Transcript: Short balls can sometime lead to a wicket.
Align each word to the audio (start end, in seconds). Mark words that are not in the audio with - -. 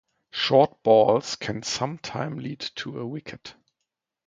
Short 0.31 0.81
balls 0.81 1.35
can 1.35 1.61
sometime 1.61 2.39
lead 2.39 2.59
to 2.77 2.97
a 2.99 3.05
wicket. 3.05 3.53